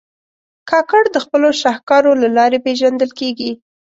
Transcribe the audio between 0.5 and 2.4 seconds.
کاکړ د خپلو شهکارو له